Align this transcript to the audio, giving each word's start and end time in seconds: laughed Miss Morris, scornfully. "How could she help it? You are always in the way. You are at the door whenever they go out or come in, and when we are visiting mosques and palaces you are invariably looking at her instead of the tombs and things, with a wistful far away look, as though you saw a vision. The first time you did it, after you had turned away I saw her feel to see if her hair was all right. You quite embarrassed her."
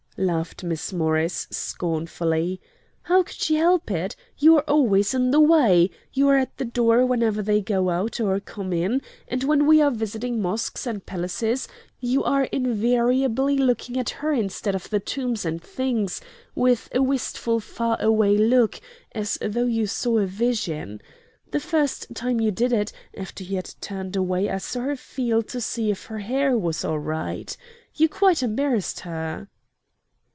laughed 0.17 0.61
Miss 0.63 0.91
Morris, 0.93 1.47
scornfully. 1.49 2.61
"How 3.03 3.23
could 3.23 3.35
she 3.37 3.55
help 3.55 3.89
it? 3.89 4.15
You 4.37 4.57
are 4.57 4.69
always 4.69 5.13
in 5.15 5.31
the 5.31 5.39
way. 5.39 5.89
You 6.13 6.27
are 6.27 6.37
at 6.37 6.57
the 6.57 6.65
door 6.65 7.05
whenever 7.05 7.41
they 7.41 7.61
go 7.61 7.89
out 7.89 8.19
or 8.19 8.39
come 8.41 8.71
in, 8.73 9.01
and 9.29 9.43
when 9.45 9.65
we 9.65 9.81
are 9.81 9.89
visiting 9.89 10.41
mosques 10.41 10.85
and 10.85 11.03
palaces 11.07 11.67
you 12.01 12.23
are 12.25 12.43
invariably 12.43 13.57
looking 13.57 13.97
at 13.97 14.11
her 14.11 14.31
instead 14.33 14.75
of 14.75 14.89
the 14.91 14.99
tombs 14.99 15.43
and 15.45 15.63
things, 15.63 16.19
with 16.53 16.89
a 16.93 17.01
wistful 17.01 17.59
far 17.61 17.97
away 17.99 18.37
look, 18.37 18.79
as 19.13 19.37
though 19.41 19.65
you 19.65 19.87
saw 19.87 20.19
a 20.19 20.25
vision. 20.27 21.01
The 21.51 21.61
first 21.61 22.13
time 22.13 22.41
you 22.41 22.51
did 22.51 22.73
it, 22.73 22.91
after 23.17 23.43
you 23.45 23.55
had 23.55 23.73
turned 23.79 24.17
away 24.17 24.49
I 24.49 24.57
saw 24.57 24.81
her 24.81 24.97
feel 24.97 25.41
to 25.43 25.61
see 25.61 25.89
if 25.89 26.07
her 26.07 26.19
hair 26.19 26.55
was 26.57 26.83
all 26.85 26.99
right. 26.99 27.55
You 27.95 28.09
quite 28.09 28.43
embarrassed 28.43 28.99
her." 28.99 29.47